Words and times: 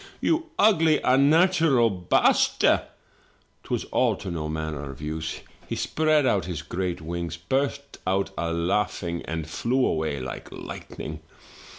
*You 0.19 0.47
ugly, 0.57 0.99
unnatural 1.03 1.91
baste!* 1.91 2.65
'Twas 3.63 3.83
all 3.91 4.15
to 4.15 4.31
no 4.31 4.49
manner 4.49 4.89
of 4.89 4.99
use; 4.99 5.41
he 5.69 5.75
spread 5.75 6.25
out 6.25 6.45
his 6.45 6.63
great 6.63 7.01
wings, 7.01 7.37
burst 7.37 7.99
out 8.07 8.31
a 8.35 8.51
laughing, 8.51 9.21
and 9.25 9.47
flew 9.47 9.85
away 9.85 10.19
like 10.19 10.51
lightning. 10.51 11.19